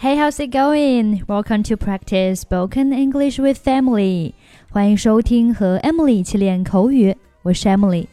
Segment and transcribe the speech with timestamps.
[0.00, 1.24] Hey, how's it going?
[1.28, 4.32] Welcome to practice spoken English with Emily.
[4.70, 8.06] 欢迎收听和 Emily 一起练口语，我是 Emily。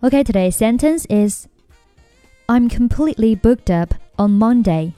[0.00, 1.48] Okay, today's sentence is
[2.46, 4.92] I'm completely booked up on Monday.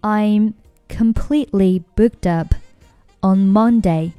[0.00, 0.54] I'm
[0.88, 2.54] completely booked up
[3.20, 4.12] on Monday.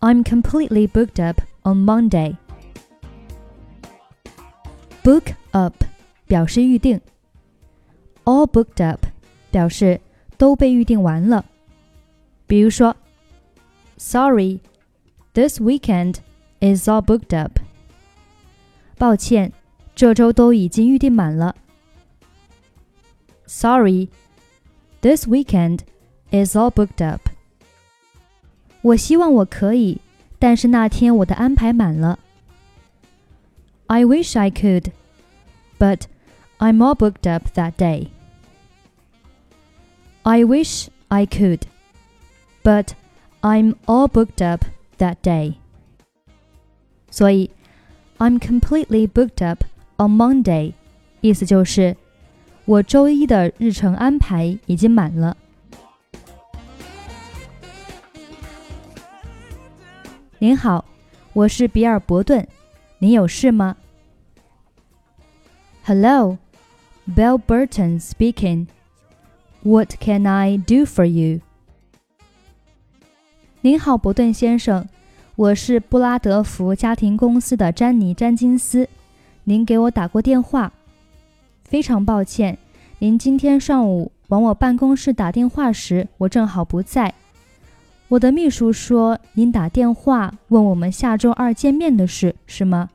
[0.00, 2.36] I'm completely booked up on Monday.
[5.04, 5.83] Book up
[6.25, 6.99] 表示预定，
[8.25, 9.05] all booked up
[9.51, 9.99] 表示
[10.37, 11.45] 都被预定完了。
[12.45, 12.95] 比如说，
[13.97, 14.59] Sorry,
[15.33, 16.17] this weekend
[16.59, 17.59] is all booked up.
[18.97, 19.51] 抱歉，
[19.95, 21.55] 这周都已经预定满了。
[23.45, 24.09] Sorry,
[25.01, 25.79] this weekend
[26.31, 27.21] is all booked up.
[28.81, 29.99] 我希望我可以，
[30.39, 32.19] 但是那天我的安排满了。
[33.87, 34.91] I wish I could,
[35.82, 36.06] But
[36.60, 38.12] I'm all booked up that day.
[40.24, 41.62] I wish I could,
[42.62, 42.94] but
[43.40, 44.64] I'm all booked up
[44.98, 45.54] that day.
[47.10, 47.50] 所以
[48.18, 49.64] ，I'm completely booked up
[49.96, 50.74] on Monday，
[51.20, 51.96] 意思就是
[52.64, 55.36] 我周一的日程安排已经满了。
[60.38, 60.84] 您好，
[61.32, 62.46] 我是比尔·伯顿，
[63.00, 63.76] 您有事吗
[65.84, 66.38] ？Hello,
[67.12, 68.68] Bill Burton speaking.
[69.64, 71.40] What can I do for you?
[73.62, 74.86] 您好，伯顿先生，
[75.34, 78.88] 我是布拉德福家庭公司的詹妮·詹金斯。
[79.44, 80.72] 您给我打过电话，
[81.64, 82.58] 非常抱歉，
[83.00, 87.12] 您今天上午往我办公室打电话时，我正好不在。
[88.08, 92.90] 我的秘书说您打电话问我们下周二见面的事，是吗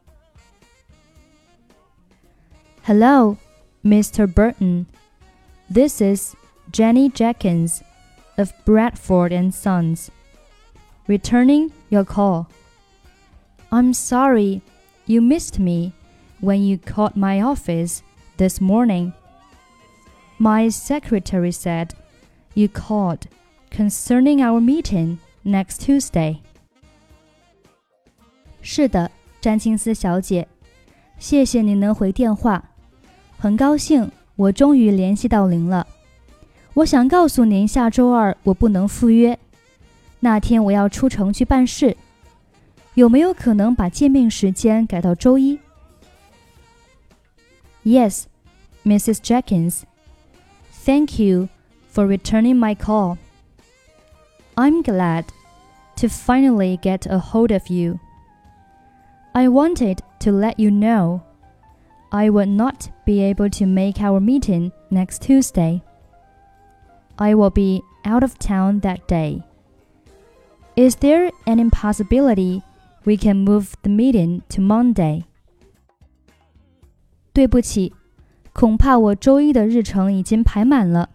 [2.87, 3.39] ？Hello,
[3.85, 4.27] Mr.
[4.33, 4.87] Burton.
[5.71, 6.35] This is
[6.71, 7.83] Jenny Jenkins
[8.37, 10.11] of Bradford and Sons.
[11.07, 12.49] Returning your call.
[13.71, 14.63] I'm sorry
[15.07, 15.93] you missed me
[16.41, 18.03] when you called my office
[18.37, 19.13] this morning.
[20.39, 21.95] My secretary said
[22.55, 23.27] you called
[23.71, 26.41] concerning our meeting next Tuesday.
[28.61, 29.11] 是的，
[29.41, 30.47] 詹金斯小姐，
[31.19, 32.71] 谢谢您能回电话，
[33.39, 35.87] 很高兴我终于联系到您了。
[36.75, 39.39] 我想告诉您，下周二我不能赴约，
[40.21, 41.97] 那天我要出城去办事。
[42.95, 45.59] 有没有可能把见面时间改到周一？
[47.85, 48.25] Yes,
[48.85, 49.19] Mrs.
[49.23, 49.83] Jenkins.
[50.85, 51.49] Thank you
[51.93, 53.17] for returning my call.
[54.55, 55.25] I'm glad
[55.97, 57.99] to finally get a hold of you.
[59.33, 61.21] I wanted to let you know
[62.11, 65.83] I would not be able to make our meeting next Tuesday.
[67.17, 69.43] I will be out of town that day.
[70.77, 72.63] Is there any possibility
[73.05, 75.25] we can move the meeting to Monday?
[77.33, 77.95] 对不起，
[78.53, 81.11] 恐怕我周一的日程已经排满了，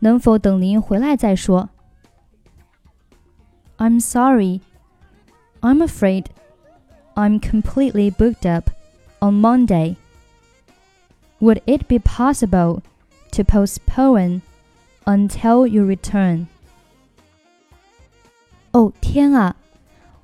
[0.00, 1.70] 能否等您回来再说？
[3.78, 4.60] I'm sorry.
[5.60, 6.26] I'm afraid
[7.14, 8.70] I'm completely booked up
[9.20, 9.96] on Monday.
[11.39, 12.81] Would it be possible
[13.31, 14.41] to postpone
[15.05, 16.47] until you return?
[18.71, 19.55] 哦天啊！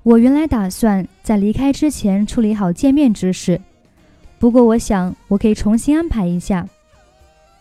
[0.02, 3.60] 我原来打算在离开之前处理好见面之事，
[4.38, 6.68] 不过我想我可以重新安排一下。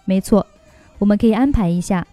[0.06, 0.48] 没错，
[0.98, 2.08] 我们可以安排一下。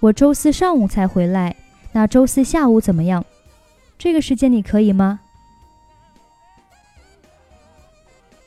[0.00, 1.54] 我周四上午才回来。
[1.92, 3.24] 那周四下午怎么样？
[3.96, 5.20] 这个时间你可以吗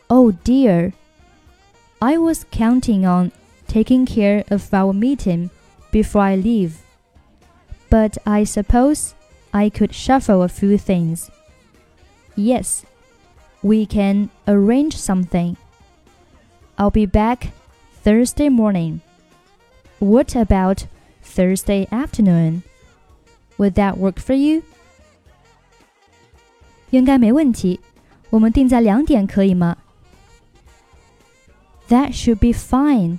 [0.08, 0.92] ？Oh dear,
[2.01, 3.33] I was counting on
[3.67, 5.51] taking care of our meeting
[5.91, 6.79] before I leave,
[7.91, 9.15] but I suppose
[9.53, 11.31] I could shuffle a few things.
[12.37, 12.85] Yes,
[13.63, 15.57] we can arrange something.
[16.79, 17.53] I'll be back
[18.03, 19.01] Thursday morning.
[19.99, 20.87] What about
[21.23, 22.63] Thursday afternoon?
[23.57, 24.63] Would that work for you?
[26.91, 27.81] 应该没问题。
[28.31, 29.77] 我们定在两点可以吗
[31.91, 33.19] ？That should be fine.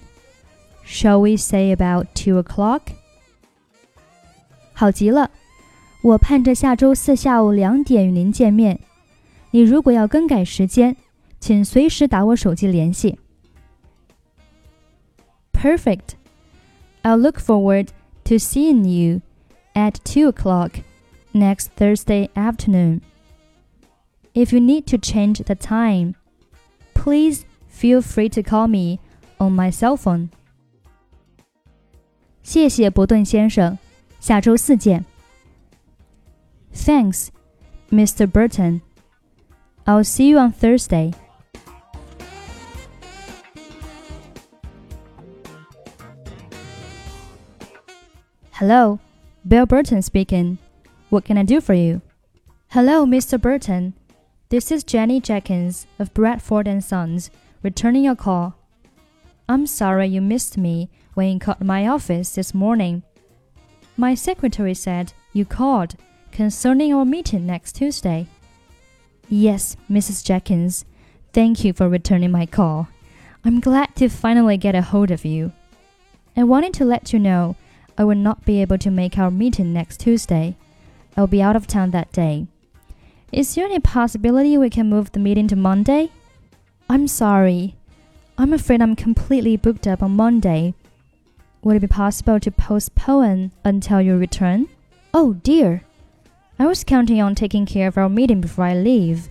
[0.86, 2.82] Shall we say about two o'clock?
[4.74, 5.32] 好极了，
[6.02, 8.80] 我盼着下周四下午两点与您见面。
[9.52, 10.96] 你如果要更改时间，
[11.40, 13.20] 请随时打我手机联系。
[15.54, 16.16] Perfect.
[17.04, 17.88] I'll look forward
[18.26, 19.22] to seeing you
[19.74, 20.84] at 2 o'clock
[21.34, 23.02] next Thursday afternoon.
[24.34, 26.14] If you need to change the time,
[26.94, 29.00] please feel free to call me
[29.40, 30.30] on my cell phone.
[32.44, 33.78] 谢谢伯顿先生，
[34.20, 35.06] 下周四见。
[36.74, 37.30] Thanks,
[37.92, 38.26] Mr.
[38.26, 38.82] Burton.
[39.86, 41.14] I'll see you on Thursday.
[48.52, 49.00] Hello,
[49.48, 50.58] Bill Burton speaking.
[51.10, 52.02] What can I do for you?
[52.70, 53.40] Hello, Mr.
[53.40, 53.94] Burton.
[54.50, 57.30] This is Jenny Jenkins of Bradford and Sons,
[57.63, 58.55] returning your call.
[59.49, 63.03] I'm sorry you missed me when you called my office this morning.
[63.97, 65.97] My secretary said you called
[66.31, 68.27] concerning our meeting next Tuesday.
[69.29, 70.25] Yes, Mrs.
[70.25, 70.85] Jenkins.
[71.33, 72.89] Thank you for returning my call.
[73.45, 75.53] I'm glad to finally get a hold of you.
[76.37, 77.57] I wanted to let you know
[77.99, 80.57] I will not be able to make our meeting next Tuesday.
[81.17, 82.47] I'll be out of town that day.
[83.31, 86.11] Is there any possibility we can move the meeting to Monday?
[86.93, 87.75] I'm sorry.
[88.37, 90.75] I'm afraid I'm completely booked up on Monday.
[91.63, 94.69] Would it be possible to postpone until your return?
[95.15, 95.85] Oh dear.
[96.59, 99.31] I was counting on taking care of our meeting before I leave,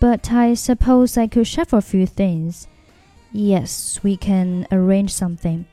[0.00, 2.66] but I suppose I could shuffle a few things.
[3.30, 5.64] Yes, we can arrange something.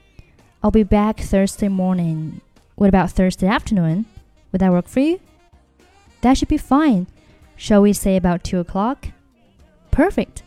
[0.62, 2.42] I'll be back Thursday morning.
[2.76, 4.06] What about Thursday afternoon?
[4.52, 5.20] Would that work for you?
[6.22, 7.08] That should be fine.
[7.56, 9.08] Shall we say about 2 o'clock?
[9.90, 10.43] Perfect.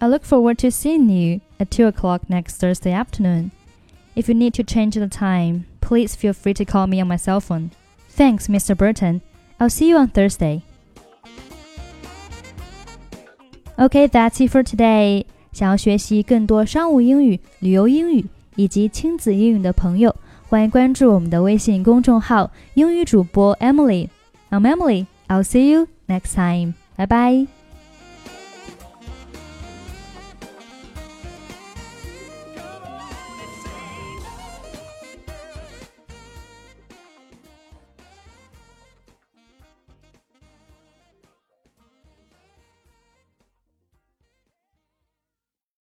[0.00, 3.50] I look forward to seeing you at 2 o'clock next Thursday afternoon.
[4.14, 7.16] If you need to change the time, please feel free to call me on my
[7.16, 7.70] cell phone.
[8.10, 8.76] Thanks, Mr.
[8.76, 9.20] Burton.
[9.58, 10.62] I'll see you on Thursday.
[13.78, 15.24] Okay, that's it for today.
[15.52, 18.26] 想要学习更多商务英语、旅游英语。
[18.56, 20.14] 以及亲子英语的朋友，
[20.46, 25.06] 欢迎关注我们的微信公众号“英语主播 Emily”。I'm Emily.
[25.26, 26.74] I'll see you next time.
[26.94, 27.55] 拜拜。